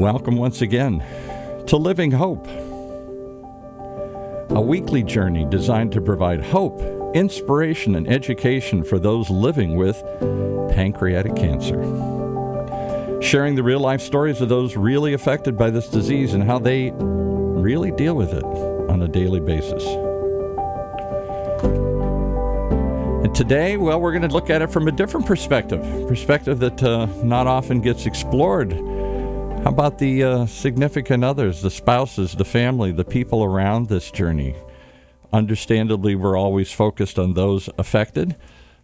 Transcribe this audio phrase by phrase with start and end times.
[0.00, 1.04] Welcome once again
[1.66, 2.46] to Living Hope,
[4.48, 6.80] a weekly journey designed to provide hope,
[7.14, 10.02] inspiration, and education for those living with
[10.74, 11.82] pancreatic cancer.
[13.20, 16.92] Sharing the real life stories of those really affected by this disease and how they
[16.92, 19.84] really deal with it on a daily basis.
[23.22, 26.82] And today, well, we're going to look at it from a different perspective, perspective that
[26.82, 28.72] uh, not often gets explored.
[29.62, 34.56] How about the uh, significant others, the spouses, the family, the people around this journey?
[35.34, 38.36] Understandably, we're always focused on those affected,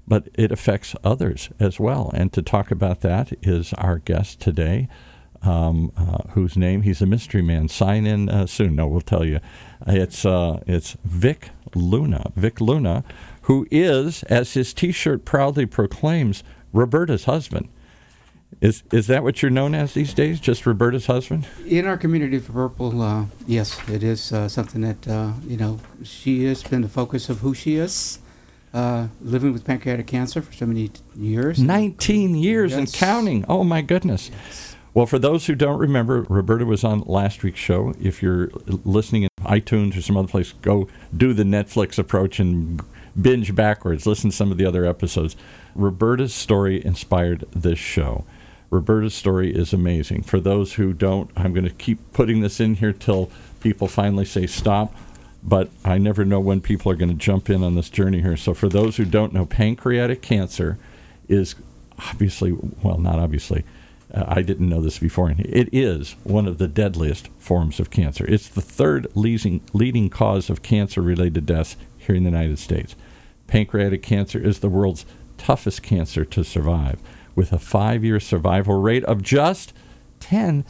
[0.07, 2.11] but it affects others as well.
[2.15, 4.87] And to talk about that is our guest today,
[5.41, 7.69] um, uh, whose name he's a mystery man.
[7.69, 8.77] Sign in uh, soon.
[8.77, 9.41] No, we'll tell you.
[9.87, 12.33] It's uh, it's Vic Luna.
[12.37, 13.02] Vic Luna,
[13.43, 17.71] who is, as his T-shirt proudly proclaims, Roberta's husband.
[18.60, 20.40] Is is that what you're known as these days?
[20.40, 21.46] Just Roberta's husband?
[21.66, 25.79] In our community for Purple, uh, yes, it is uh, something that uh, you know
[26.02, 28.18] she has been the focus of who she is.
[28.74, 31.59] Uh, living with pancreatic cancer for so many years.
[31.59, 33.43] 19 years and counting.
[33.49, 34.30] Oh my goodness.
[34.93, 37.95] Well, for those who don't remember, Roberta was on last week's show.
[38.01, 42.82] If you're listening in iTunes or some other place, go do the Netflix approach and
[43.21, 44.07] binge backwards.
[44.07, 45.37] Listen to some of the other episodes.
[45.74, 48.24] Roberta's story inspired this show.
[48.70, 50.22] Roberta's story is amazing.
[50.22, 54.24] For those who don't, I'm going to keep putting this in here till people finally
[54.24, 54.95] say stop.
[55.42, 58.37] But I never know when people are going to jump in on this journey here.
[58.37, 60.76] So, for those who don't know, pancreatic cancer
[61.28, 61.54] is
[61.98, 63.64] obviously, well, not obviously,
[64.12, 65.34] uh, I didn't know this before.
[65.38, 68.25] It is one of the deadliest forms of cancer.
[68.26, 72.97] It's the third leading, leading cause of cancer related deaths here in the United States.
[73.47, 75.06] Pancreatic cancer is the world's
[75.38, 77.00] toughest cancer to survive,
[77.37, 79.72] with a five year survival rate of just
[80.20, 80.65] 10%.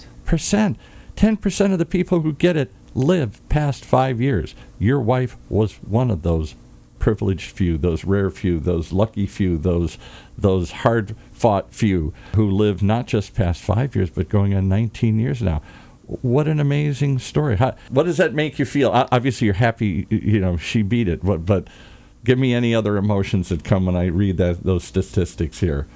[1.17, 4.55] 10% of the people who get it live past five years.
[4.79, 6.55] Your wife was one of those
[6.98, 9.96] privileged few, those rare few, those lucky few, those
[10.36, 15.18] those hard fought few who live not just past five years, but going on 19
[15.18, 15.62] years now.
[16.07, 17.57] What an amazing story!
[17.57, 18.91] How, what does that make you feel?
[18.91, 20.07] Obviously, you're happy.
[20.11, 21.68] You know she beat it, but but
[22.24, 25.86] give me any other emotions that come when I read that those statistics here.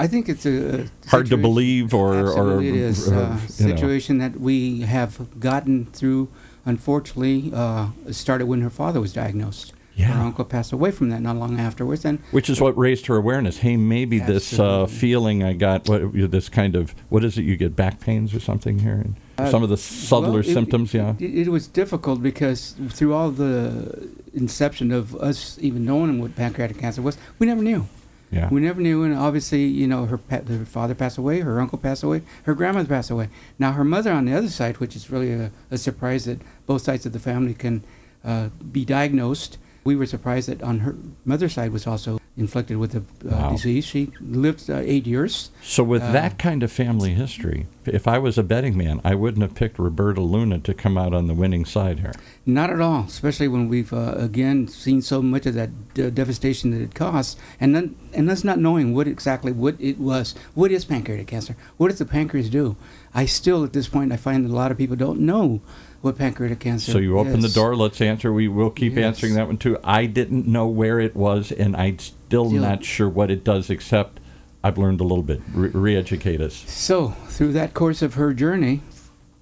[0.00, 3.20] I think it's a, a Hard to believe, or or it is or, a you
[3.20, 3.36] know.
[3.46, 6.28] situation that we have gotten through.
[6.64, 9.72] Unfortunately, uh, started when her father was diagnosed.
[9.94, 10.12] Yeah.
[10.12, 13.16] Her uncle passed away from that not long afterwards, and Which is what raised her
[13.16, 13.58] awareness.
[13.58, 16.00] Hey, maybe this uh, feeling I got, what
[16.30, 17.42] this kind of, what is it?
[17.42, 18.98] You get back pains or something here?
[19.04, 21.14] And Uh, Some of the subtler Well, it- symptoms, yeah.
[21.18, 22.60] It, it was difficult because
[22.96, 27.82] through all the inception of us even knowing what pancreatic cancer was, we never knew.
[28.30, 28.48] Yeah.
[28.48, 32.04] We never knew, and obviously, you know, her, her father passed away, her uncle passed
[32.04, 33.28] away, her grandmother passed away.
[33.58, 36.82] Now, her mother on the other side, which is really a, a surprise that both
[36.82, 37.82] sides of the family can
[38.24, 39.58] uh, be diagnosed.
[39.82, 43.50] We were surprised that on her mother's side was also inflicted with the uh, Wow.
[43.50, 43.84] disease.
[43.84, 45.50] She lived uh, eight years.
[45.62, 49.14] So, with Uh, that kind of family history, if I was a betting man, I
[49.14, 52.14] wouldn't have picked Roberta Luna to come out on the winning side here.
[52.46, 56.70] Not at all, especially when we've uh, again seen so much of that de- devastation
[56.72, 60.34] that it caused, and then and us not knowing what exactly what it was.
[60.54, 61.54] What is pancreatic cancer?
[61.76, 62.74] What does the pancreas do?
[63.14, 65.60] I still, at this point, I find that a lot of people don't know
[66.00, 66.92] what pancreatic cancer.
[66.92, 68.32] So, you open the door, let's answer.
[68.32, 69.04] We will keep Yes.
[69.04, 69.78] answering that one too.
[69.84, 74.20] I didn't know where it was, and I'm still not sure what it does, except
[74.62, 75.40] I've learned a little bit.
[75.54, 76.54] Re educate us.
[76.66, 78.82] So through that course of her journey,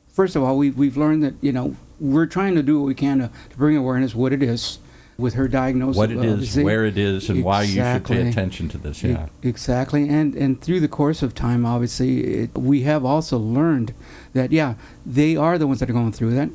[0.08, 2.94] first of all, we've we've learned that you know we're trying to do what we
[2.94, 4.78] can to, to bring awareness what it is
[5.19, 5.97] with her diagnosis.
[5.97, 6.65] What it is, disease.
[6.65, 9.05] where it is, and why you should pay attention to this.
[9.05, 9.27] E- Yeah.
[9.43, 13.93] Exactly, and and through the course of time, obviously, it, we have also learned
[14.33, 14.75] that yeah,
[15.05, 16.51] they are the ones that are going through that.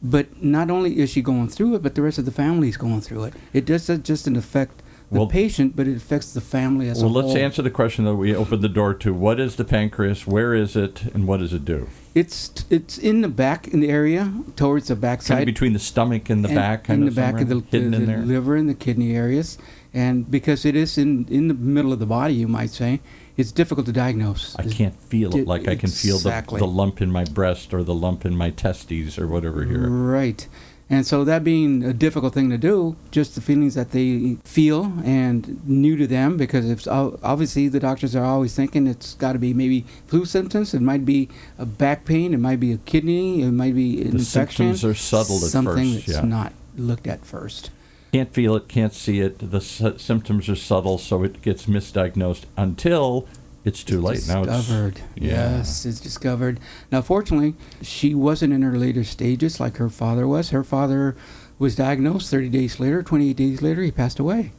[0.00, 2.76] But not only is she going through it, but the rest of the family is
[2.76, 3.34] going through it.
[3.52, 4.80] It doesn't just affect
[5.10, 8.04] the Well- patient, but it affects the family as Well, a let's answer the question
[8.04, 9.12] that we opened the door to.
[9.12, 10.24] What is the pancreas?
[10.26, 11.02] Where is it?
[11.14, 11.88] And what does it do?
[12.18, 15.40] It's it's in the back in the area towards the Kind backside.
[15.40, 17.60] of between the stomach and the and- back, kind in of the back of the,
[17.70, 19.56] hidden the, the liver and the kidney areas,
[19.94, 23.00] and because it is in in the middle of the body, you might say,
[23.36, 24.56] it's difficult to diagnose.
[24.56, 27.84] I can't feel it like I can feel the, the lump in my breast or
[27.84, 29.88] the lump in my testes or whatever here.
[29.88, 30.48] Right.
[30.90, 34.90] And so that being a difficult thing to do, just the feelings that they feel
[35.04, 39.38] and new to them, because it's obviously the doctors are always thinking it's got to
[39.38, 43.42] be maybe flu symptoms, it might be a back pain, it might be a kidney,
[43.42, 44.74] it might be an The infection.
[44.74, 46.24] symptoms are subtle at something first, that's yeah.
[46.24, 47.70] not looked at first.
[48.12, 49.50] Can't feel it, can't see it.
[49.50, 53.28] The sy- symptoms are subtle, so it gets misdiagnosed until
[53.68, 54.42] It's too late now.
[54.42, 55.00] It's, discovered.
[55.14, 55.58] Yeah.
[55.58, 56.58] Yes, it's discovered.
[56.90, 60.50] Now, fortunately, she wasn't in her later stages like her father was.
[60.50, 61.16] Her father
[61.58, 63.02] was diagnosed 30 days later.
[63.02, 64.52] 28 days later, he passed away.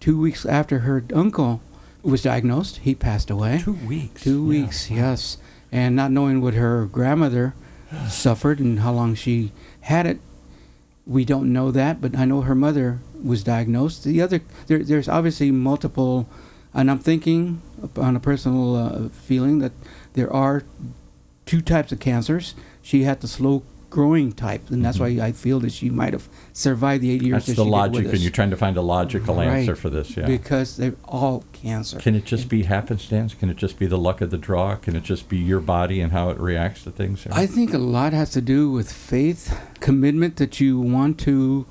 [0.00, 1.60] Two weeks after her uncle
[2.02, 3.60] was diagnosed, he passed away.
[3.62, 4.22] two weeks.
[4.22, 4.62] Two Yeah.
[4.62, 5.38] weeks, yes.
[5.72, 7.54] And not knowing what her grandmother
[8.08, 9.52] suffered and how long she
[9.82, 10.18] had it,
[11.06, 12.00] we don't know that.
[12.00, 14.04] But I know her mother was diagnosed.
[14.04, 16.28] The other, there, there's obviously multiple,
[16.72, 17.60] and I'm thinking
[17.96, 19.72] on a personal uh, feeling that
[20.14, 20.64] there are
[21.44, 22.54] two types of cancers.
[22.82, 25.18] She had the slow growing type, and that's Mhm.
[25.18, 27.34] why I feel that she might have survived the eight years.
[27.34, 29.88] That's that the she did logic, and you're trying to find a logical answer for
[29.88, 30.16] this.
[30.16, 30.26] Yeah.
[30.26, 31.98] because they're all cancer.
[31.98, 33.32] Can it just be happenstance?
[33.34, 34.74] Can it just be the luck of the draw?
[34.74, 37.26] Can it just be your body and how it reacts to things?
[37.30, 41.64] I think a lot has to do with faith, commitment that you want to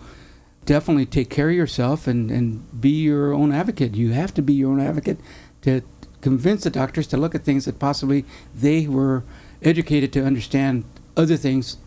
[0.66, 3.94] definitely take care of yourself and, and be your own advocate.
[3.94, 5.20] You have to be your own advocate
[5.62, 5.82] to
[6.26, 8.26] convince the doctors to look at things that possibly
[8.56, 9.24] they were
[9.62, 10.84] educated to understand
[11.16, 11.78] other things,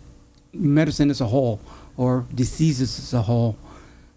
[0.52, 1.58] medicine as a whole
[1.96, 3.56] or diseases as a whole.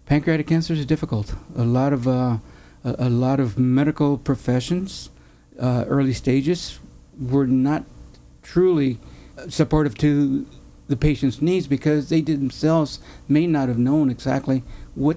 [0.06, 1.34] Pancreatic cancer is difficult.
[1.56, 2.38] A lot of uh,
[2.84, 5.10] a, a lot of medical professions,
[5.58, 6.78] uh, early stages,
[7.18, 7.82] were not
[8.44, 8.98] truly
[9.48, 10.46] supportive to
[10.86, 14.62] the patient's needs because they themselves may not have known exactly
[14.94, 15.16] what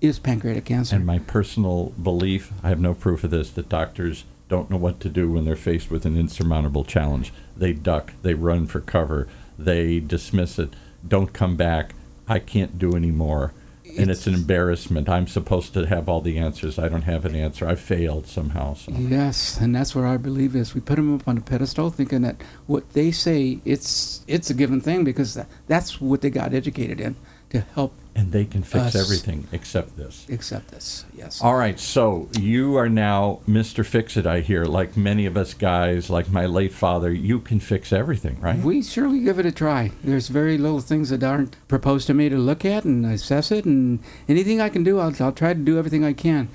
[0.00, 0.94] is pancreatic cancer.
[0.94, 5.00] And my personal belief, I have no proof of this, that doctors don't know what
[5.00, 7.32] to do when they're faced with an insurmountable challenge.
[7.56, 10.74] They duck, they run for cover, they dismiss it,
[11.06, 11.94] don't come back,
[12.28, 13.52] I can't do any more.
[13.96, 15.08] And it's, an embarrassment.
[15.08, 16.80] I'm supposed to have all the answers.
[16.80, 17.68] I don't have an answer.
[17.68, 18.74] I failed somehow.
[18.74, 18.90] So.
[18.90, 20.74] Yes, and that's where I believe is.
[20.74, 24.54] We put them up on a pedestal, thinking that what they say it's it's a
[24.54, 25.38] given thing because
[25.68, 27.14] that's what they got educated in
[27.50, 28.96] to help And they can fix Us.
[28.96, 30.24] everything except this.
[30.28, 31.04] Except this.
[31.16, 31.40] Yes.
[31.42, 33.84] All right, so you are now Mr.
[33.84, 34.64] Fix It, I hear.
[34.64, 38.58] Like many of us guys, like my late father, you can fix everything, right?
[38.58, 39.90] We surely give it a try.
[40.04, 43.64] There's very little things that aren't proposed to me to look at and assess it,
[43.64, 43.98] and
[44.28, 46.48] anything I can do, I'll, I'll try to do everything I can.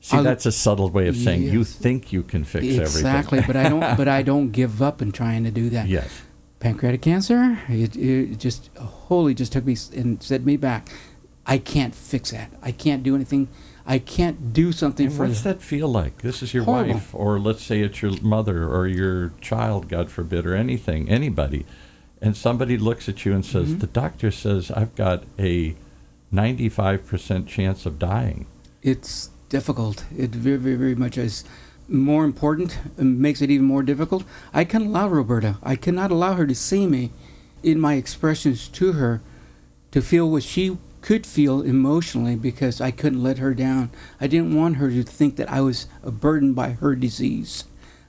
[0.00, 3.06] See, I'll- that's a subtle way of saying you think you can fix exactly, everything.
[3.16, 3.96] Exactly, but I don't.
[3.96, 5.88] But I don't give up in trying to do that.
[5.88, 6.22] yes.
[6.66, 10.88] Pancreatic cancer, it, it just wholly just took me and set me back.
[11.46, 12.50] I can't fix that.
[12.60, 13.46] I can't do anything.
[13.86, 16.22] I can't do something And for what's that feel like?
[16.22, 16.94] This is your Horrible.
[16.94, 21.66] wife, or let's say it's your mother or your child, God forbid, or anything, anybody.
[22.20, 23.78] And somebody looks at you and says, Mhm.
[23.80, 25.76] The doctor says I've got a
[26.34, 28.46] 95% chance of dying.
[28.82, 30.04] It's difficult.
[30.18, 31.44] It very, very, very much is
[31.88, 34.24] more important and makes it even more difficult.
[34.52, 35.56] I can allow Roberta.
[35.62, 37.10] I cannot allow her to see me
[37.62, 39.20] in my expressions to her
[39.92, 43.90] to feel what she could feel emotionally because I couldn't let her down.
[44.20, 47.64] I didn't want her to think that I was a burden by her disease.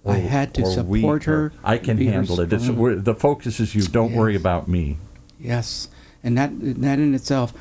[0.05, 1.51] I oh, had to support her.
[1.63, 2.51] I can handle it.
[2.51, 3.83] It's, the focus is you.
[3.83, 4.97] Don't worry about me.
[5.39, 5.89] Yes,
[6.23, 7.53] and that that in itself,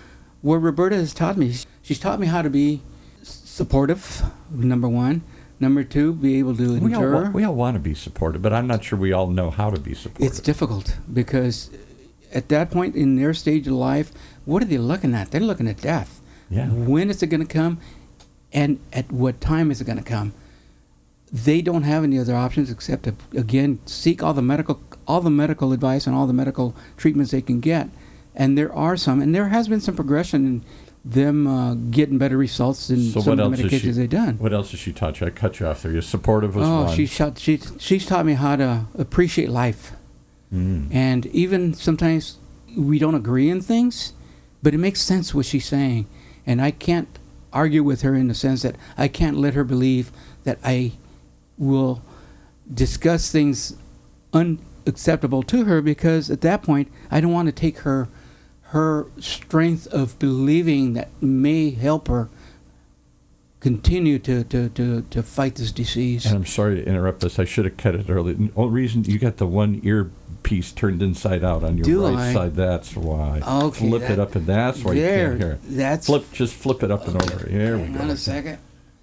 [0.42, 2.82] what Roberta has taught me, she's taught me how to be
[3.22, 4.22] supportive.
[4.50, 5.22] Number one,
[5.60, 7.22] number two, be able to We all, endure.
[7.24, 9.70] wa- we all want to be supported, but I'm not sure we all know how
[9.70, 10.26] to be supported.
[10.26, 11.70] it's difficult because
[12.32, 14.12] at that point in their stage of life,
[14.44, 15.30] what are they looking at?
[15.30, 16.20] They're looking at death.
[16.50, 16.68] yeah.
[16.68, 17.78] When is it going to come,
[18.52, 20.32] and at what time is it going to come?
[21.32, 25.30] They don't have any other options except to again seek all the medical all the
[25.30, 27.88] medical advice and all the medical treatments they can get.
[28.34, 30.64] And there are some, and there has been some progression in
[31.06, 34.38] them uh, getting better results in So some of the she- medications they've done.
[34.38, 35.28] What else has she taught you?
[35.28, 35.92] I cut you off there.
[35.92, 36.96] You're supportive was oh, one.
[36.96, 39.92] she shot, she she's taught me how to appreciate life.
[40.52, 40.92] Mm.
[40.92, 42.38] And even sometimes
[42.76, 44.14] we don't agree in things,
[44.62, 46.06] but it makes sense what she's saying.
[46.44, 47.08] And I can't
[47.52, 50.10] argue with her in the sense that I can't let her believe
[50.44, 50.92] that I
[51.56, 52.02] will
[52.72, 53.76] discuss things
[54.32, 58.08] unacceptable to her because at that point I don't want to take her
[58.68, 62.28] her strength of believing that may help her
[63.60, 66.26] continue to, to, to, to fight this disease.
[66.26, 67.38] And I'm sorry to interrupt this.
[67.38, 68.34] I should have cut it earlier.
[68.34, 70.10] The only reason you got the one ear
[70.42, 72.32] piece turned inside out on your Do right I?
[72.32, 72.54] side.
[72.54, 73.40] That's why.
[73.46, 75.60] Okay, Flip it up, and that's why there, you can't hear it.
[75.64, 77.48] that's Flip, just flip it up and over.
[77.48, 78.00] Here we go.
[78.00, 78.58] on a second.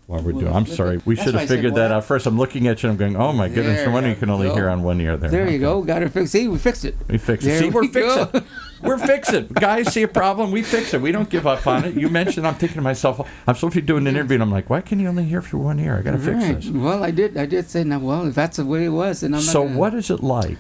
[0.06, 0.98] While we're We'll doing, I'm sorry.
[0.98, 1.06] it.
[1.06, 2.26] We That's should have I said figured that out first.
[2.28, 3.86] I'm looking at you and I'm going, oh my goodness.
[3.86, 4.56] No wonder you can only go.
[4.56, 5.30] hear on one ear there.
[5.30, 5.82] There you go.
[5.82, 6.34] Got it fixed.
[6.34, 6.96] See, we fixed it.
[7.08, 7.48] We fix it.
[7.48, 8.26] There See, we're we go.
[8.26, 8.50] fixing.
[8.84, 9.48] We're fixing.
[9.48, 10.52] Guys, see a problem?
[10.52, 11.02] We fix it.
[11.02, 11.96] We don't give up on it.
[11.96, 12.46] You mentioned.
[12.46, 13.20] I'm thinking to myself.
[13.48, 15.42] I'm supposed to be doing an interview, and I'm like, why can you only hear
[15.42, 15.98] for one ear?
[15.98, 16.56] I got to fix Right.
[16.56, 16.70] this.
[16.70, 17.38] Well, I did.
[17.38, 19.52] I did say, now, well, if that's the way it was, and I'm not.
[19.52, 20.60] So gonna- what is it like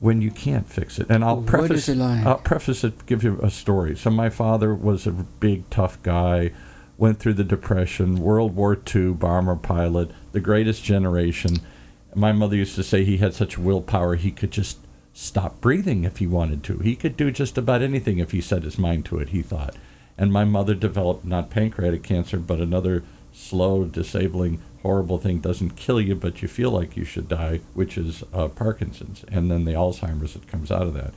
[0.00, 1.06] when you can't fix it?
[1.10, 2.24] And I'll What preface is it like?
[2.26, 3.96] I'll preface it give you a story.
[3.96, 6.52] So my father was a big tough guy,
[6.98, 11.56] went through the Depression, World War II, bomber pilot, the greatest generation.
[12.14, 14.78] My mother used to say he had such willpower he could just
[15.14, 16.78] stop breathing if he wanted to.
[16.78, 19.76] He could do just about anything if he set his mind to it, he thought.
[20.18, 25.38] And my mother developed not pancreatic cancer, but another slow, disabling, horrible thing.
[25.38, 29.50] Doesn't kill you, but you feel like you should die, which is uh, Parkinson's, and
[29.50, 31.14] then the Alzheimer's that comes out of that.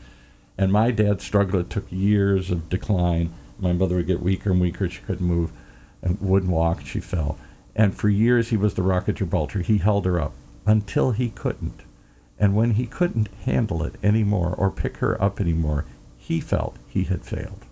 [0.57, 1.65] And my dad struggled.
[1.65, 3.33] It took years of decline.
[3.59, 4.87] My mother would get weaker and weaker.
[4.87, 5.51] She couldn't move
[6.01, 6.85] and wouldn't walk.
[6.85, 7.37] She fell.
[7.75, 9.59] And for years, he was the rock of Gibraltar.
[9.59, 10.33] He held her up
[10.65, 11.81] until he couldn't.
[12.39, 15.86] And when he couldn't handle it anymore or pick her up anymore,
[16.17, 17.65] he felt he had failed.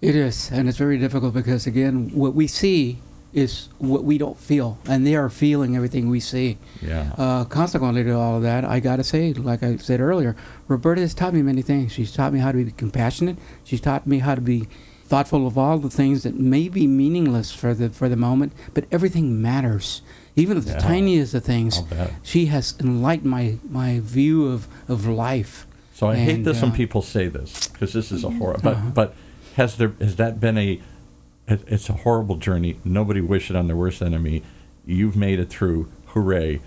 [0.00, 2.98] It is, and it's very difficult because again, what we see
[3.32, 6.56] is what we don't feel, and they are feeling everything we see.
[6.80, 7.12] Yeah.
[7.18, 10.36] Uh, consequently to all of that, I gotta say, like I said earlier,
[10.68, 11.92] Roberta has taught me many things.
[11.92, 13.36] She's taught me how to be compassionate.
[13.64, 14.68] She's taught me how to be
[15.04, 18.84] thoughtful of all the things that may be meaningless for the for the moment, but
[18.92, 20.02] everything matters.
[20.36, 20.78] Even the Yeah.
[20.78, 21.82] tiniest of things.
[22.22, 25.66] She has enlightened my my view of of life.
[25.94, 28.58] So I hate And, this when uh, people say this because this is a horror.
[28.62, 28.90] But Uh-huh.
[28.94, 29.14] but
[29.56, 30.80] has there has that been a?
[31.46, 32.78] It's a horrible journey.
[32.84, 34.42] Nobody wish it on their worst enemy.
[34.86, 35.88] You've made it through.
[36.06, 36.60] Hooray!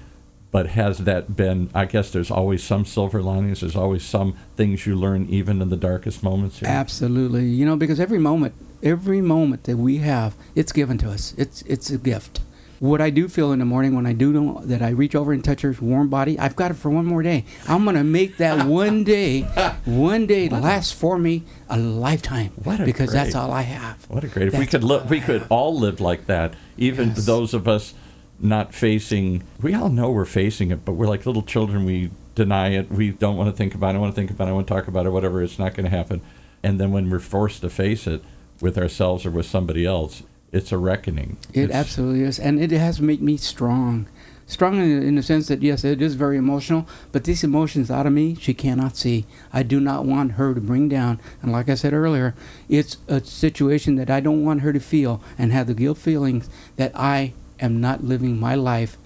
[0.52, 1.70] But has that been?
[1.74, 3.60] I guess there's always some silver linings.
[3.62, 6.60] There's always some things you learn even in the darkest moments.
[6.60, 6.70] Here.
[6.70, 7.46] Absolutely.
[7.48, 11.34] You know, because every moment, every moment that we have, it's given to us.
[11.38, 12.40] It's it's a gift.
[12.80, 15.34] What I do feel in the morning when I do know that I reach over
[15.34, 17.46] and touch her warm body, I've got it for one more day.
[17.68, 19.42] I'm gonna make that one day,
[19.86, 22.52] one day last for me a lifetime.
[22.64, 24.10] What a because that's all I have.
[24.10, 24.50] What a great!
[24.50, 26.54] If we could all live, we could all live like that.
[26.78, 27.26] Even Yes.
[27.26, 27.94] those of us
[28.40, 29.44] not facing.
[29.62, 31.86] We all know we're facing it, but we're like little children.
[31.86, 32.92] We deny it.
[32.92, 33.98] We don't want to think about it.
[33.98, 34.52] I want to think about it.
[34.52, 35.10] I want to talk about it.
[35.10, 35.42] Whatever.
[35.42, 36.22] It's not going to happen.
[36.62, 38.24] And then when we're forced to face it
[38.62, 41.38] with ourselves or with somebody else, it's a reckoning.
[41.54, 44.08] It It's- absolutely is, and it has made me strong.
[44.50, 48.06] Strong in, in the sense that yes, it is very emotional, but these emotions out
[48.06, 49.26] of me, she cannot see.
[49.52, 52.34] I do not want her to bring down, and like I said earlier,
[52.70, 56.50] it's a situation that I don't want her to feel and have the guilt feelings
[56.78, 58.98] that I am not living my life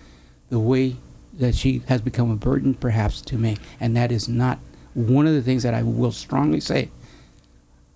[0.51, 0.97] the way
[1.33, 4.59] that she has become a burden, perhaps, to me, and that is not
[4.93, 6.91] one of the things that I will strongly say.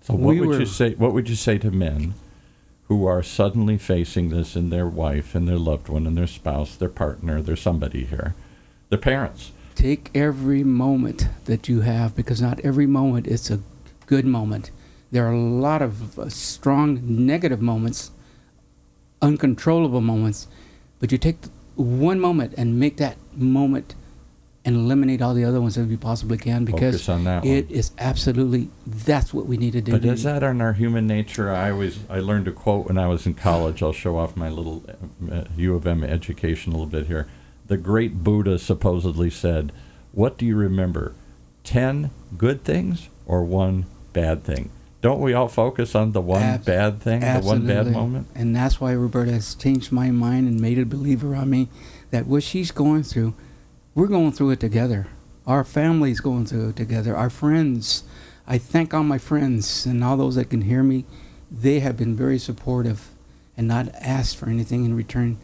[0.00, 0.94] So what we would were- you say?
[0.94, 2.14] What would you say to men
[2.88, 6.76] who are suddenly facing this in their wife and their loved one and their spouse,
[6.76, 8.34] their partner, their somebody here,
[8.90, 9.52] their parents?
[9.76, 13.60] take every moment that you have because not every moment is a
[14.06, 14.70] good moment.
[15.12, 18.10] There are a lot of uh, strong negative moments,
[19.22, 20.48] uncontrollable moments,
[20.98, 21.36] but you take
[21.76, 23.94] one moment and make that moment
[24.66, 27.68] and eliminate all the other ones if you possibly can because Focus on that it
[27.68, 27.74] one.
[27.78, 29.92] is absolutely that's what we need to do.
[29.92, 31.50] But is that in our human nature?
[31.50, 33.82] I always I learned a quote when I was in college.
[33.82, 34.84] I'll show off my little
[35.30, 37.28] uh, U of M education a little bit here.
[37.68, 39.72] The great Buddha supposedly said,
[40.12, 41.14] "What do you remember?
[41.62, 44.70] Ten good things or one bad thing?"
[45.00, 48.26] Don't we all focus on the one Abs- bad thing, the one bad moment?
[48.34, 51.68] And that's why Roberta has changed my mind and made a believer on me
[52.10, 53.34] that what she's going through,
[53.96, 55.08] we're going through it together.
[55.46, 57.16] Our family's going through it together.
[57.16, 58.04] Our friends.
[58.46, 61.04] I thank all my friends and all those that can hear me.
[61.50, 63.08] They have been very supportive
[63.56, 65.38] and not asked for anything in return.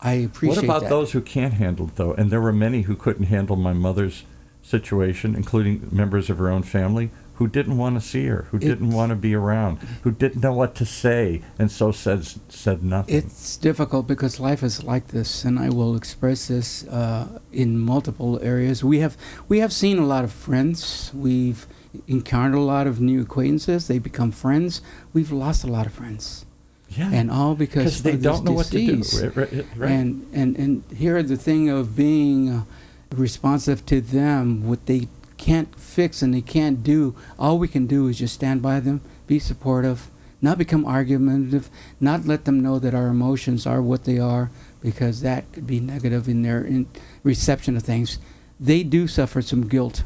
[0.00, 0.90] I appreciate What about that.
[0.90, 2.12] those who can't handle it though?
[2.12, 4.24] And there were many who couldn't handle my mother's
[4.62, 8.90] situation, including members of her own family, who didn't want to see her, who didn't
[8.90, 13.14] want to be around, who didn't know what to say, and so said said nothing.
[13.14, 18.40] It's difficult because life is like this, and I will express this uh, in multiple
[18.42, 18.82] areas.
[18.82, 19.16] We have
[19.48, 21.12] we have seen a lot of friends.
[21.14, 21.64] We've
[22.08, 23.86] encountered a lot of new acquaintances.
[23.86, 24.82] They become friends.
[25.12, 26.44] We've lost a lot of friends,
[26.88, 29.02] yeah, and all because they don't know what to do.
[29.22, 29.90] Right, right.
[29.90, 32.64] And and and here the thing of being uh,
[33.14, 35.06] responsive to them, what they
[35.38, 37.14] can't fix and they can't do.
[37.38, 40.10] All we can do is just stand by them, be supportive,
[40.42, 45.22] not become argumentative, not let them know that our emotions are what they are, because
[45.22, 46.86] that could be negative in their in
[47.22, 48.18] reception of things.
[48.60, 50.02] They do suffer some guilt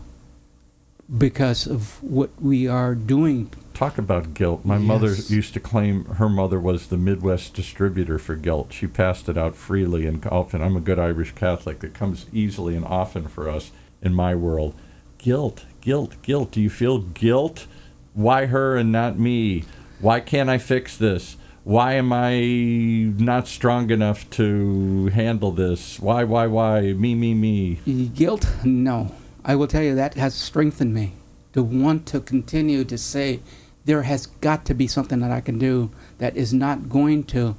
[1.18, 3.50] because of what we are doing.
[3.74, 4.64] Talk about guilt.
[4.64, 8.72] My mother used to claim her mother was the Midwest distributor for guilt.
[8.72, 10.62] She passed it out freely and often.
[10.62, 11.82] I'm a good Irish Catholic.
[11.82, 14.74] It comes easily and often for us in my world.
[15.22, 16.50] Guilt, guilt, guilt.
[16.50, 17.66] Do you feel guilt?
[18.12, 19.62] Why her and not me?
[20.00, 21.36] Why can't I fix this?
[21.62, 22.40] Why am I
[23.22, 26.00] not strong enough to handle this?
[26.00, 26.92] Why, why, why?
[26.94, 27.74] Me, me, me.
[28.14, 28.48] Guilt?
[28.64, 29.14] No.
[29.44, 31.12] I will tell you that has strengthened me
[31.52, 33.40] to want to continue to say
[33.84, 37.56] there has got to be something that I can do that is not going to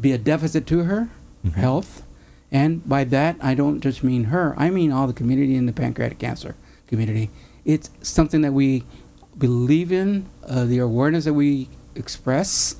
[0.00, 1.08] be a deficit to her
[1.44, 1.52] Mhm.
[1.52, 2.02] health.
[2.50, 5.72] And by that, I don't just mean her, I mean all the community in the
[5.72, 6.54] pancreatic cancer
[6.94, 7.30] community.
[7.64, 8.84] It's something that we
[9.36, 12.76] believe in, uh, the awareness that we express.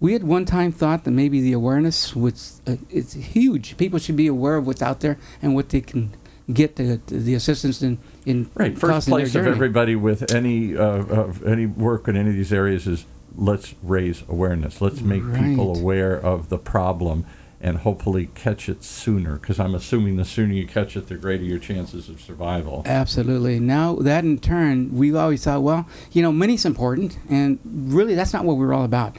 [0.00, 3.76] We at one time thought that maybe the awareness was uh, it's huge.
[3.76, 6.14] People should be aware of what's out there and what they can
[6.52, 8.78] get the, the assistance in in Right.
[8.78, 12.86] First place of everybody with any uh, of any work in any of these areas
[12.86, 14.80] is let's raise awareness.
[14.80, 17.24] Let's make people aware of the problem
[17.60, 19.36] and hopefully catch it sooner.
[19.36, 22.82] Because I'm assuming the sooner you catch it, the greater your chances of survival.
[22.84, 23.58] Absolutely.
[23.58, 28.32] Now that in turn, we've always thought, well, you know, money's important, and really that's
[28.32, 29.16] not what we're all about.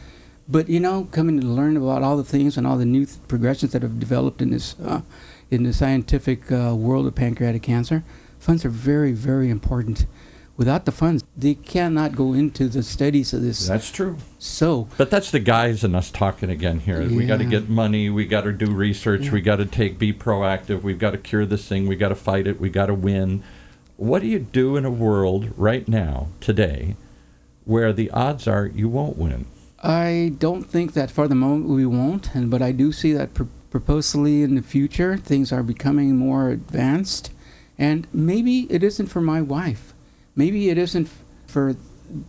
[0.49, 3.19] But you know, coming to learn about all the things and all the new th-
[3.27, 5.01] progressions that have developed in this, uh,
[5.51, 8.03] in the scientific uh, world of pancreatic cancer,
[8.39, 10.05] funds are very, very important.
[10.57, 13.67] Without the funds, they cannot go into the studies of this.
[13.67, 14.17] That's true.
[14.39, 17.07] So, But that's the guys and us talking again here.
[17.07, 18.09] We got to get money.
[18.09, 19.25] We got to do research.
[19.25, 19.33] Yeah.
[19.33, 20.81] We got to take, be proactive.
[20.81, 21.87] We've got to cure this thing.
[21.87, 22.59] We got to fight it.
[22.59, 23.43] We got to win.
[23.97, 26.95] What do you do in a world right now, today,
[27.65, 29.45] where the odds are you won't win?
[29.83, 33.35] I don't think that for the moment we won't, and but I do see that
[33.35, 37.31] pur- purposely in the future things are becoming more advanced,
[37.77, 39.93] and maybe it isn't for my wife,
[40.37, 41.09] maybe it isn't
[41.47, 41.75] for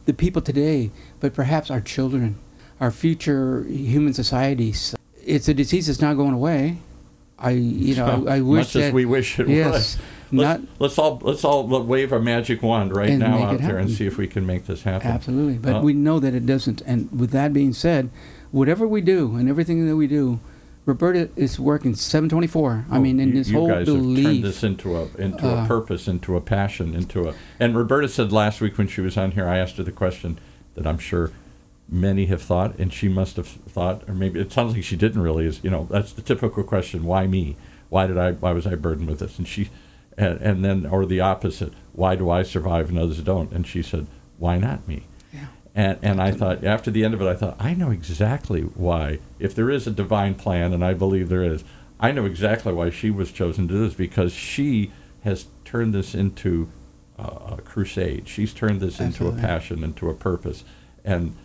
[0.06, 2.36] the people today, but perhaps our children,
[2.80, 4.96] our future human societies.
[5.24, 6.78] It's a disease that's not going away.
[7.38, 9.98] I, you know, I, I wish much that as we wish it yes, was.
[10.32, 13.88] not Let's, let's all let's all wave a magic wand right now out there and
[13.88, 15.06] see if we can make this happen.
[15.08, 16.80] Absolutely, but Uh, we know that it doesn't.
[16.84, 18.10] And with that being said,
[18.50, 20.40] whatever we do and everything that we do,
[20.88, 22.86] Roberta is working 724.
[22.90, 24.42] I Oh, mean, in you, this you whole guys have turned belief.
[24.42, 27.34] this into a into a Uh, purpose, into a passion, into a.
[27.60, 30.38] And Roberta said last week when she was on here, I asked her the question
[30.74, 31.30] that I'm sure
[31.90, 35.20] many have thought, and she must have thought, or maybe it sounds like she didn't
[35.20, 35.44] really.
[35.44, 37.56] Is you know that's the typical question: Why me?
[37.90, 38.32] Why did I?
[38.32, 39.36] Why was I burdened with this?
[39.38, 39.68] And she,
[40.16, 43.52] and, and then or the opposite: Why do I survive and others don't?
[43.52, 44.06] And she said,
[44.38, 45.02] Why not me?
[45.78, 49.20] And, and I thought, after the end of it, I thought, I know exactly why.
[49.38, 51.62] If there is a divine plan, and I believe there is,
[52.00, 54.90] I know exactly why she was chosen to do this because she
[55.22, 56.68] has turned this into
[57.16, 58.26] a crusade.
[58.26, 60.64] She's turned this into a passion, into a purpose.
[61.04, 61.36] And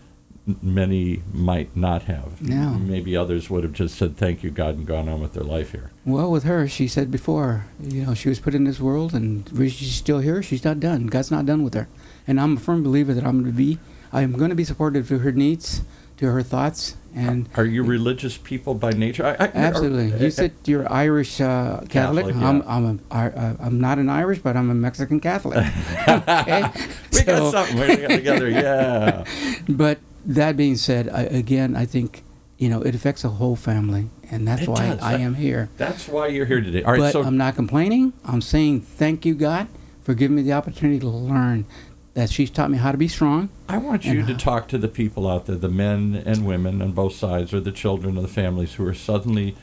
[0.63, 2.41] many might not have.
[2.41, 2.72] No.
[2.72, 5.74] Maybe others would have just said, thank you, God, and gone on with their life
[5.74, 5.91] here.
[6.06, 9.48] Well, with her, she said before, you know, she was put in this world, and
[9.72, 10.41] she's still here.
[10.41, 11.06] She's not done.
[11.06, 11.88] God's not done with her,
[12.26, 13.78] and I'm a firm believer that I'm going to be.
[14.13, 15.82] I'm going to be supportive to her needs,
[16.17, 19.23] to her thoughts, and Are you religious people by nature?
[19.26, 20.13] I, I, absolutely.
[20.13, 22.26] are- You said you're Irish uh, Catholic.
[22.28, 22.63] Catholic, I'm.
[22.67, 25.58] I'm a, I, I'm not an Irish, but I'm a Mexican Catholic.
[26.08, 26.63] okay,
[27.12, 29.26] we So- got something we got together, yeah.
[29.69, 32.23] But that being said, I, again, I think
[32.58, 35.02] you know it affects the whole family, and that's It why does.
[35.02, 35.69] I am here.
[35.78, 36.82] That's why you're here today.
[36.84, 38.13] All right, but so I'm not complaining.
[38.26, 39.67] I'm saying thank you, God,
[40.04, 41.65] for giving me the opportunity to learn
[42.13, 43.49] that she's taught me how to be strong.
[43.67, 46.91] I want you to talk to the people out there, the men and women on
[46.91, 49.56] both sides, or the children or the families who are suddenly,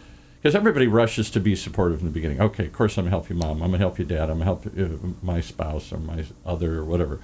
[0.42, 2.40] because everybody rushes to be supportive in the beginning.
[2.40, 3.62] Okay, of course I'm gonna help you, mom.
[3.62, 4.30] I'm gonna help you, dad.
[4.30, 4.88] I'm gonna help uh,
[5.22, 7.20] my spouse or my other or whatever.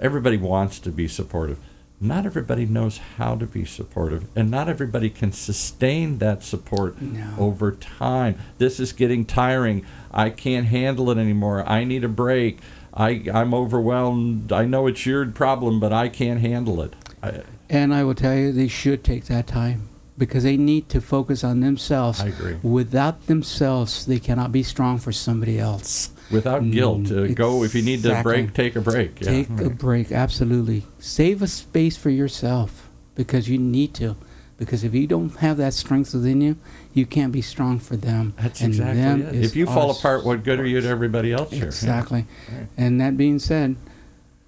[0.00, 1.58] Everybody wants to be supportive.
[2.00, 7.34] Not everybody knows how to be supportive, and not everybody can sustain that support No.
[7.38, 8.36] over time.
[8.58, 9.86] This is getting tiring.
[10.10, 11.66] I can't handle it anymore.
[11.68, 12.58] I need a break.
[12.94, 14.52] I, I'm overwhelmed.
[14.52, 16.94] I know it's your problem, but I can't handle it.
[17.22, 21.00] I, And I will tell you, they should take that time because they need to
[21.00, 22.20] focus on themselves.
[22.20, 22.56] I agree.
[22.62, 26.10] Without themselves, they cannot be strong for somebody else.
[26.30, 29.20] Without guilt, uh, Mm, go if you need to break, take a break.
[29.20, 29.30] Yeah.
[29.30, 30.84] Take a break, absolutely.
[30.98, 34.16] Save a space for yourself because you need to.
[34.56, 36.56] Because if you don't have that strength within you,
[36.92, 38.34] you can't be strong for them.
[38.40, 39.44] That's And exactly them it.
[39.44, 41.64] If you fall apart, what good are you to everybody else here?
[41.66, 42.26] Exactly.
[42.52, 42.68] Right.
[42.76, 43.74] And that being said,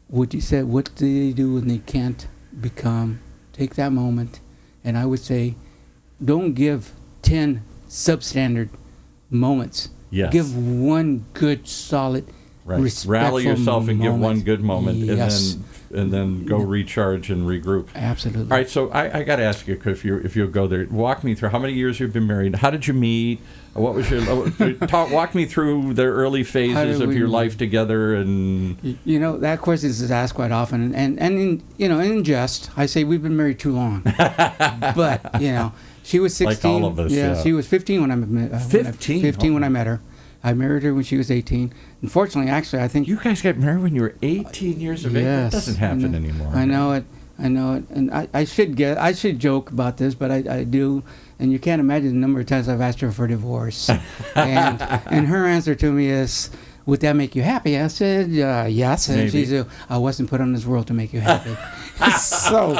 [0.08, 2.28] what you said, what do they do when they can't
[2.60, 3.18] become?
[3.52, 4.38] Take that moment,
[4.84, 5.54] and I would say,
[6.24, 6.92] don't give
[7.22, 8.68] ten substandard
[9.30, 9.88] moments.
[10.10, 10.32] Yes.
[10.32, 12.26] Give one good, solid,
[12.64, 13.04] Right.
[13.06, 15.52] Rally yourself and give one good moment, Yes.
[15.54, 17.88] and then and then go recharge and regroup.
[17.94, 18.42] Absolutely.
[18.44, 20.86] All right, so I, I got to ask you if you if you'll go there,
[20.90, 22.56] walk me through how many years you've been married.
[22.56, 23.40] How did you meet?
[23.74, 24.22] What was your
[24.86, 25.10] talk?
[25.10, 29.60] Walk me through the early phases of we your life together, and You know that
[29.60, 33.04] question is asked quite often, and and, and in, you know, in jest, I say
[33.04, 34.02] we've been married too long.
[34.96, 36.82] but you know, she was Like sixteen.
[36.82, 37.42] all of us, yeah, yeah.
[37.42, 38.52] she was fifteen when I met.
[38.52, 39.22] Uh, when I- 15?
[39.22, 39.64] Fifteen when.
[39.64, 40.00] I met her.
[40.46, 41.72] I married her when she was 18.
[42.02, 45.24] Unfortunately, actually, I think You guys got married when you were 18 years of age.
[45.24, 46.18] That Yes, doesn't I happen know.
[46.18, 46.52] anymore.
[46.54, 47.04] I know it.
[47.38, 50.36] I know it, and I, I should get I should joke about this, but I,
[50.48, 51.02] I do,
[51.38, 53.90] and you can't imagine the number of times I've asked her for divorce,
[54.34, 56.48] and and her answer to me is,
[56.86, 59.30] "Would that make you happy?" I said, uh, "Yes," and Maybe.
[59.32, 61.54] she said, "I wasn't put on this world to make you happy."
[62.18, 62.70] so,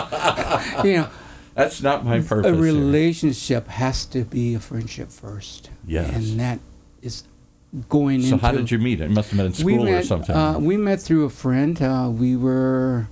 [0.85, 1.09] you know,
[1.55, 2.51] That's not my purpose.
[2.51, 2.63] a here.
[2.63, 6.15] relationship has to be a friendship first, Yes.
[6.15, 6.61] and that
[7.03, 7.25] is
[7.89, 8.47] going So into.
[8.47, 9.01] how did you meet?
[9.01, 10.35] It must have been in we school met, or something.
[10.37, 11.81] Uh, we met through a friend.
[11.81, 13.09] Uh, we were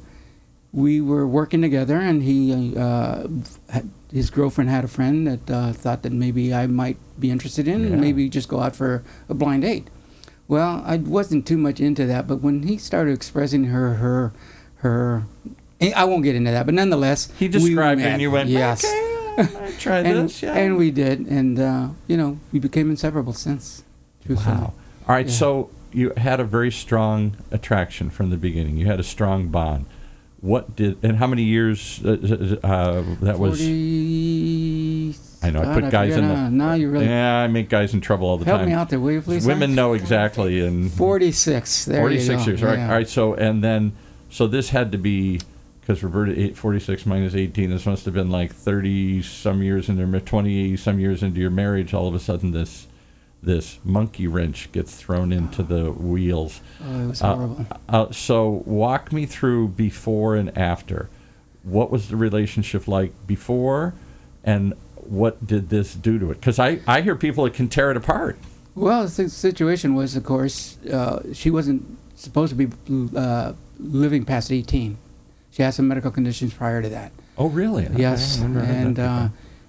[0.73, 3.27] we were working together, and he uh,
[3.71, 7.69] had, his girlfriend had a friend that uh, thought that maybe I might be interested
[7.69, 7.87] in, Yeah.
[7.93, 9.89] and maybe just go out for a blind date.
[10.49, 14.33] Well, I wasn't too much into that, but when he started expressing her her
[14.79, 15.25] her,
[15.81, 18.49] eh, I won't get into that, but nonetheless, he we described it and you went,
[18.51, 18.85] yes.
[18.85, 20.43] okay, I try And, this.
[20.43, 20.55] Yeah.
[20.55, 23.85] and we did, and uh, you know, we became inseparable since.
[24.29, 24.73] Wow.
[25.09, 25.33] All right, Yeah.
[25.33, 28.77] so you had a very strong attraction from the beginning.
[28.77, 29.85] You had a strong bond.
[30.41, 33.61] What did and how many years uh, uh, that was?
[33.63, 36.73] I know, I God, put guys in the- now.
[36.75, 38.69] You really Yeah, I make guys in trouble all the help time.
[38.69, 39.47] me out there, will you please?
[39.47, 41.85] Women know exactly, and 46.
[41.87, 42.63] There 46 years.
[42.63, 42.89] All right, Yeah.
[42.89, 43.09] all right.
[43.09, 43.93] So and then
[44.31, 45.41] so this had to be
[45.81, 47.69] because Roberta eight, 46 minus 18.
[47.71, 51.51] This must have been like 30 some years into mar- 20 some years into your
[51.51, 51.93] marriage.
[51.95, 52.87] All of a sudden, this
[53.45, 56.61] this monkey wrench gets thrown into the wheels.
[56.83, 57.67] Oh, it was Uh, horrible.
[57.89, 61.09] Uh, so walk me through before and after.
[61.63, 63.95] What was the relationship like before,
[64.43, 66.41] and what did this do to it?
[66.41, 68.39] Because I, I hear people that can tear it apart.
[68.75, 72.69] Well, the situation was, of course, uh, she wasn't supposed to be
[73.17, 74.99] uh, living past 18.
[75.53, 77.13] She had some medical conditions prior to that.
[77.39, 77.89] Oh, really?
[77.97, 79.29] yes, I never heard that and uh,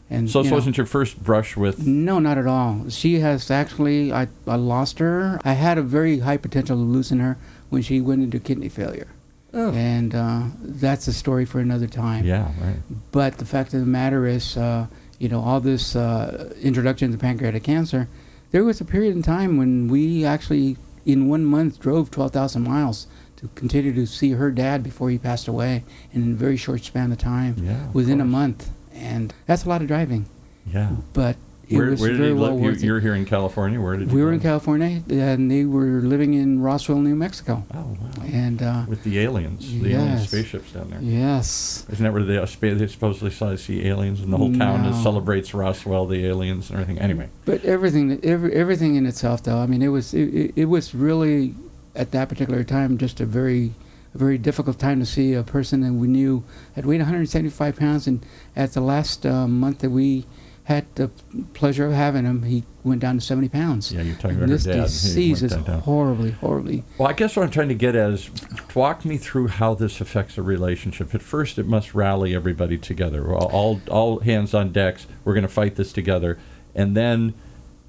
[0.10, 1.86] and so you this know, wasn't your first brush with.
[1.88, 2.90] No, not at all.
[2.90, 5.40] She has actually, I, I lost her.
[5.44, 7.38] I had a very high potential of losing her
[7.70, 9.08] when she went into kidney failure.
[9.54, 9.72] Oh.
[9.72, 12.26] And uh, that's a story for another time.
[12.26, 12.76] Yeah, right.
[13.12, 14.88] But the fact of the matter is, uh,
[15.18, 18.08] you know, all this uh, introduction to pancreatic cancer,
[18.52, 23.08] there was a period in time when we actually, in one month, drove 12,000 miles
[23.38, 27.12] to continue to see her dad before he passed away in a very short span
[27.12, 27.86] of time, Yeah.
[27.88, 28.70] of within a month.
[28.96, 30.26] And that's a lot of driving.
[30.72, 30.92] Yeah.
[31.14, 31.36] But
[31.68, 32.60] it Where, was where did very he well live?
[32.60, 32.84] You, worth it.
[32.86, 33.82] you're here in California.
[33.82, 37.64] Where did you We were in California, and they were living in Roswell, New Mexico.
[37.74, 38.24] Oh, wow.
[38.32, 40.28] And uh, With the aliens, the alien Yes.
[40.28, 41.00] spaceships down there.
[41.02, 44.84] yes, Isn't that where they, spa- they supposedly saw see aliens, and the whole town
[44.84, 44.90] No.
[44.90, 47.02] is, celebrates Roswell, the aliens, and everything.
[47.02, 49.58] Anyway, but everything, every, everything in itself, though.
[49.58, 51.56] I mean, it was it, it, it was really
[51.96, 53.72] at that particular time just a very
[54.16, 58.08] a very difficult time to see a person that we knew had weighed 175 pounds,
[58.08, 58.26] and
[58.56, 60.26] at the last uh, month that we
[60.64, 61.10] had the
[61.54, 63.92] pleasure of having him, he went down to 70 pounds.
[63.92, 64.78] yeah, you're talking And about this her dad.
[64.78, 66.84] He disease is that horribly, horribly.
[66.98, 68.32] Well, I guess what I'm trying to get at is
[68.74, 71.14] walk me through how this affects a relationship.
[71.14, 73.32] At first, it must rally everybody together.
[73.32, 75.06] All, all, all hands on decks.
[75.24, 76.40] We're going to fight this together.
[76.74, 77.36] And then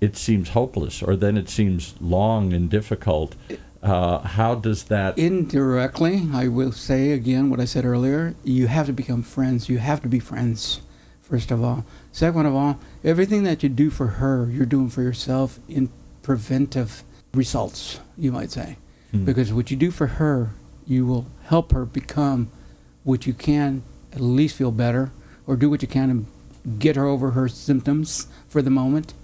[0.00, 3.34] it seems hopeless, or then it seems long and difficult.
[3.86, 5.16] Uh, how does that?
[5.16, 8.34] Indirectly, I will say again what I said earlier.
[8.42, 9.68] You have to become friends.
[9.68, 10.80] You have to be friends,
[11.22, 11.84] first of all.
[12.10, 15.90] Second of all, everything that you do for her, you're doing for yourself in
[16.22, 18.76] preventive results, you might say.
[19.12, 19.24] Hmm.
[19.24, 20.50] Because what you do for her,
[20.84, 22.50] you will help her become
[23.04, 25.12] what you can, at least feel better,
[25.46, 29.14] or do what you can to get her over her symptoms for the moment.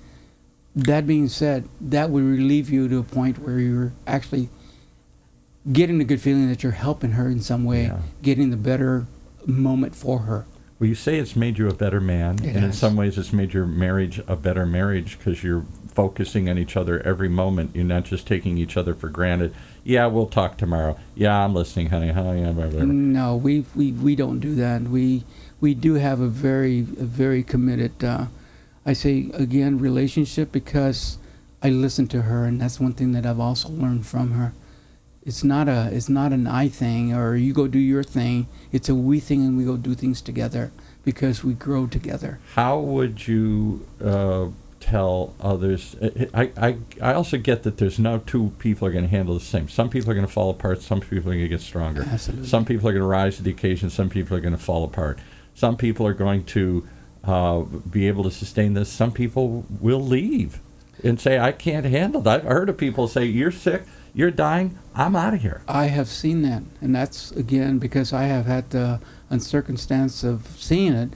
[0.74, 4.48] That being said, that would relieve you to a point where you're actually
[5.70, 7.98] getting the good feeling that you're helping her in some way, Yeah.
[8.22, 9.06] getting the better
[9.46, 10.46] moment for her.
[10.80, 13.32] Well, you say it's made you a better man, It and in some ways, it's
[13.32, 17.70] made your marriage a better marriage because you're focusing on each other every moment.
[17.74, 19.54] You're not just taking each other for granted.
[19.85, 20.96] Yeah, we'll talk tomorrow.
[21.14, 22.11] Yeah, I'm listening, honey.
[22.11, 22.85] Honey, yeah, blah, blah, blah.
[22.85, 24.82] No, we, we we don't do that.
[24.82, 25.22] We
[25.61, 28.02] we do have a very a very committed.
[28.02, 28.26] Uh,
[28.84, 31.18] I say again relationship because
[31.62, 34.52] I listen to her, and that's one thing that I've also learned from her.
[35.24, 38.48] It's not a it's not an I thing or you go do your thing.
[38.72, 40.72] It's a we thing, and we go do things together
[41.04, 42.40] because we grow together.
[42.54, 44.48] How would you uh,
[44.80, 45.96] tell others?
[46.34, 49.44] I, I, I also get that there's no two people are going to handle the
[49.44, 49.68] same.
[49.68, 50.82] Some people are going to fall apart.
[50.82, 52.02] Some people are going to get stronger.
[52.02, 52.48] Absolutely.
[52.48, 53.90] Some people are going to rise to the occasion.
[53.90, 55.20] Some people are going to fall apart.
[55.54, 56.88] Some people are going to
[57.24, 58.88] uh, be able to sustain this.
[58.88, 60.61] Some people will leave
[61.04, 63.82] and say, "I can't handle that." I've heard of people say, "You're sick.
[64.14, 64.78] You're dying.
[64.94, 68.70] I'm out of here." I have seen that, and that's again because I have had
[68.70, 71.11] the uncircumstance of seeing it.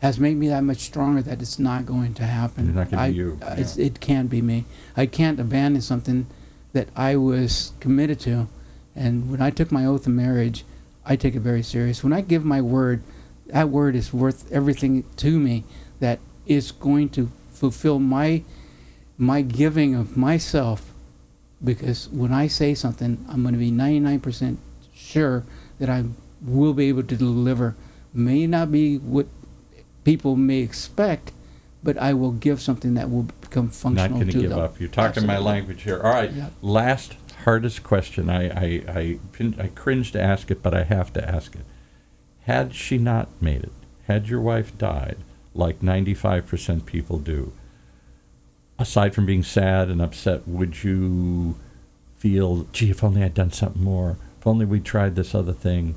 [0.00, 2.68] has made me that much stronger that it's not going to happen.
[2.68, 4.64] It's not gonna be you, uh, It's, it can't be me.
[4.96, 6.26] I can't abandon something
[6.72, 8.46] that I was committed to.
[8.94, 10.64] And when I took my oath of marriage,
[11.04, 12.04] I take it very serious.
[12.04, 13.02] When I give my word,
[13.48, 15.64] that word is worth everything to me.
[16.00, 18.42] That is going to fulfill my
[19.16, 20.92] my giving of myself.
[21.62, 24.58] Because when I say something, I'm going to be 99%
[24.94, 25.42] sure
[25.80, 26.04] that I
[26.40, 27.74] will be able to deliver.
[28.14, 29.26] May not be what
[30.04, 31.32] people may expect,
[31.82, 34.08] but I will give something that will become functional.
[34.08, 34.60] Not going to give them.
[34.60, 34.78] up.
[34.78, 36.00] You're talking my language here.
[36.00, 36.32] All right.
[36.32, 36.50] Yeah.
[36.62, 38.30] Last hardest question.
[38.30, 39.18] I, I, I,
[39.58, 41.62] I cringe to ask it, but I have to ask it.
[42.48, 43.72] Had she not made it,
[44.06, 45.18] had your wife died,
[45.54, 47.52] like 95% people do,
[48.78, 51.56] aside from being sad and upset, would you
[52.16, 55.94] feel, gee, if only I'd done something more, if only we tried this other thing,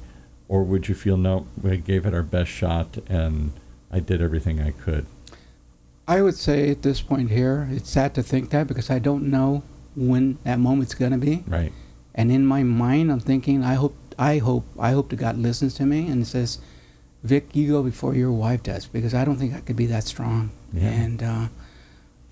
[0.50, 3.54] or would you feel, no, we gave it our best shot and
[3.90, 5.06] I did everything I could?
[6.06, 9.32] I would say at this point here, it's sad to think that because I don't
[9.32, 9.64] know
[9.96, 11.46] when that moment's going to be.
[11.48, 11.72] Right.
[12.14, 13.96] And in my mind, I'm thinking, I hope,
[14.30, 16.60] I hope, I hope to God listens to me and says,
[17.24, 20.04] Vic, you go before your wife does because I don't think I could be that
[20.04, 20.52] strong.
[20.74, 20.88] Yeah.
[20.90, 21.48] And uh,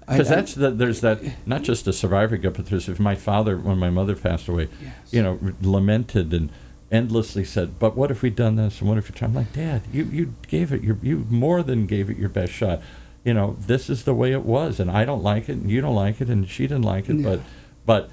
[0.08, 3.58] Because that's the, there's that not just a survivor guilt, but there's if my father
[3.58, 4.94] when my mother passed away, Yes.
[5.12, 6.50] you know, lamented and
[6.92, 8.80] endlessly said, "But what if we'd done this?
[8.82, 11.86] And what if you?" I'm like, Dad, you you gave it your you more than
[11.86, 12.82] gave it your best shot.
[13.24, 15.82] You know, this is the way it was, and I don't like it, and you
[15.82, 17.30] don't like it, and she didn't like it, Yeah.
[17.30, 17.40] but
[17.86, 18.10] but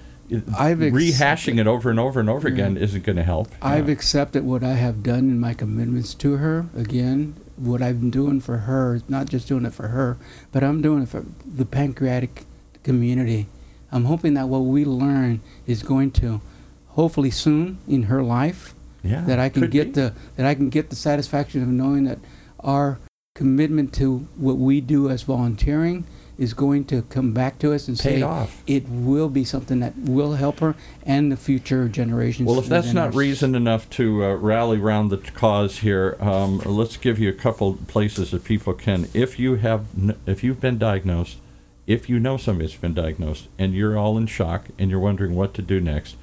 [0.59, 2.55] I've ex- rehashing it over and over and over Yeah.
[2.55, 3.49] again isn't going to help.
[3.63, 3.93] I've Yeah.
[3.93, 6.67] accepted what I have done in my commitments to her.
[6.77, 10.17] Again, what I've been doing for her, not just doing it for her,
[10.53, 12.45] but I'm doing it for the pancreatic
[12.83, 13.47] community.
[13.93, 16.41] I'm hoping that what we learn is going to,
[16.89, 20.01] hopefully soon in her life, yeah, that I can get be.
[20.01, 22.19] the that I can get the satisfaction of knowing that
[22.61, 22.99] our
[23.35, 26.05] commitment to what we do as volunteering
[26.39, 28.63] is going to come back to us and paid say off.
[28.67, 32.47] it will be something that will help her and the future generations.
[32.47, 36.97] Well, if that's not reason enough to uh, rally around the cause here, um, let's
[36.97, 39.09] give you a couple places that people can.
[39.15, 39.87] If you have,
[40.27, 41.39] if you've been diagnosed,
[41.87, 45.35] if you know somebody that's been diagnosed, and you're all in shock and you're wondering
[45.35, 46.17] what to do next,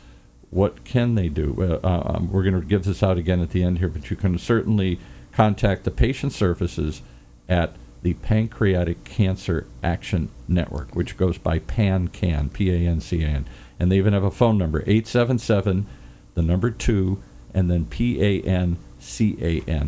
[0.49, 1.79] what can they do?
[1.83, 4.15] Uh, um, we're going to give this out again at the end here, but you
[4.15, 4.99] can certainly
[5.31, 7.01] contact the patient services
[7.49, 13.45] at the Pancreatic Cancer Action Network, which goes by PANCAN, P-A-N-C-A-N.
[13.79, 15.87] And they even have a phone number, 877,
[16.35, 17.21] the number 2,
[17.53, 18.81] and then P-A-N-C-A-N.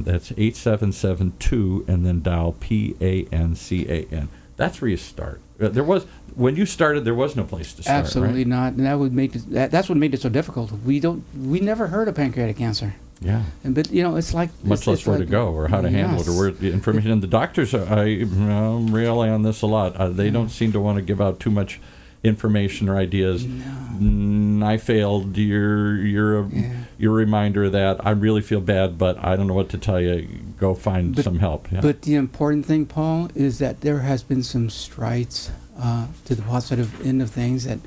[0.03, 4.29] That's 8772, and then dial P-A-N-C-A-N.
[4.57, 5.41] That's where you start.
[5.59, 8.47] Uh, There was, when you started, there was no place to start, Absolutely right?
[8.47, 10.71] not, and that would make it, that, that's what made it so difficult.
[10.71, 13.43] We don't, we never heard of pancreatic cancer, Yeah.
[13.63, 15.67] and but you know, it's like much it's, less it's where like- to go or
[15.67, 17.11] how to handle it or where the information.
[17.11, 19.95] And the doctors, are, I um, rely on this a lot.
[19.95, 20.31] Uh, they Yeah.
[20.31, 21.79] don't seem to want to give out too much
[22.23, 23.45] information or ideas.
[23.45, 23.63] No.
[23.99, 25.37] Mm, I failed.
[25.37, 26.73] You're you're a, Yeah.
[26.97, 28.05] you're a reminder of that.
[28.05, 30.27] I really feel bad, but I don't know what to tell you.
[30.59, 31.71] Go find But- some help.
[31.71, 31.81] Yeah.
[31.81, 36.41] But the important thing, Paul, is that there has been some strides uh, to the
[36.41, 37.65] positive end of things.
[37.65, 37.79] That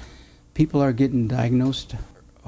[0.54, 1.94] people are getting diagnosed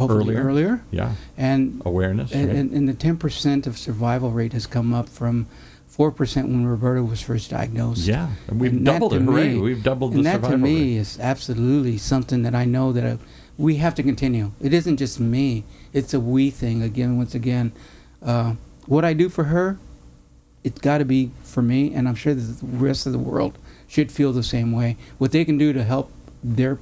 [0.00, 0.48] hopefully Earlier.
[0.48, 2.32] earlier, yeah, and awareness.
[2.32, 2.56] and, right?
[2.56, 5.46] and, and the ten percent of survival rate has come up from
[5.86, 8.06] four percent when Roberta was first diagnosed.
[8.06, 9.22] yeah, and we've and doubled it.
[9.22, 9.54] Hooray!
[9.54, 10.54] me- We've doubled the survival rate.
[10.54, 10.80] and that to rate.
[10.80, 13.18] me is absolutely something that I know that I,
[13.58, 14.52] we have to continue.
[14.60, 16.82] It isn't just me; it's a we thing.
[16.82, 17.72] Again, once again,
[18.22, 18.54] uh,
[18.86, 19.78] what I do for her,
[20.64, 23.58] it's got to be for me, and I'm sure that the rest of the world
[23.86, 24.96] should feel the same way.
[25.18, 26.10] What they can do to help
[26.42, 26.78] their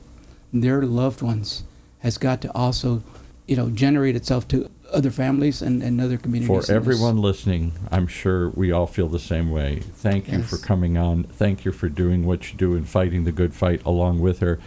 [0.52, 1.64] their loved ones
[2.00, 3.02] has got to also,
[3.46, 6.66] you know, generate itself to other families and, and other communities.
[6.66, 9.80] For everyone listening, I'm sure we all feel the same way.
[9.80, 11.24] Thank you for coming on.
[11.24, 14.58] Thank you for doing what you do and fighting the good fight along with her.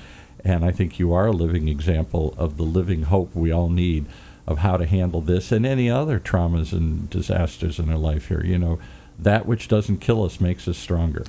[0.44, 4.06] And I think you are a living example of the living hope we all need
[4.48, 8.44] of how to handle this and any other traumas and disasters in our life here.
[8.44, 8.80] You know,
[9.20, 11.26] that which doesn't kill us makes us stronger.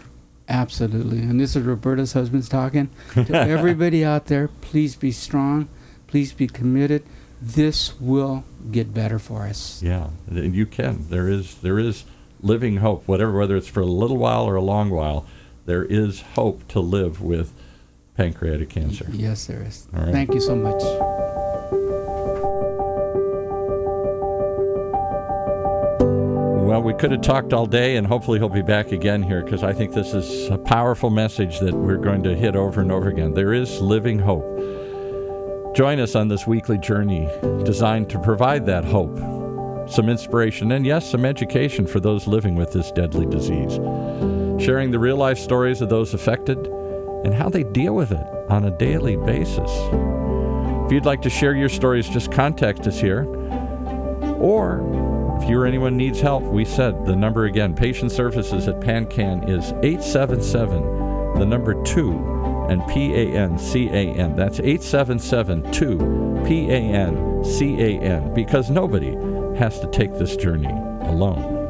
[0.48, 1.18] Absolutely.
[1.18, 2.90] And this is Roberta's husband's talking.
[3.14, 5.68] To everybody out there, please be strong.
[6.12, 7.02] Please be committed.
[7.40, 9.82] This will get better for us.
[9.82, 11.06] Yeah, and you can.
[11.08, 12.04] There is there is
[12.42, 13.08] living hope.
[13.08, 15.24] Whatever, whether it's for a little while or a long while,
[15.64, 17.54] there is hope to live with
[18.14, 19.06] pancreatic cancer.
[19.10, 19.88] Yes, there is.
[19.90, 20.12] Right.
[20.12, 20.82] Thank you so much.
[26.68, 29.62] Well, we could have talked all day, and hopefully he'll be back again here because
[29.62, 33.08] I think this is a powerful message that we're going to hit over and over
[33.08, 33.32] again.
[33.32, 34.44] There is living hope.
[35.74, 37.30] Join us on this weekly journey
[37.64, 39.18] designed to provide that hope
[39.88, 43.74] some inspiration, and yes, some education for those living with this deadly disease.
[44.62, 46.58] Sharing the real life stories of those affected
[47.24, 49.70] and how they deal with it on a daily basis.
[50.84, 53.24] If you'd like to share your stories, just contact us here.
[54.38, 58.80] Or if you or anyone needs help, we said the number again, patient services at
[58.80, 62.31] PanCan is 877, the number 2,
[62.72, 64.34] and P A N C A N.
[64.34, 69.14] That's 877 2 P A N C A N, because nobody
[69.58, 70.72] has to take this journey
[71.06, 71.61] alone.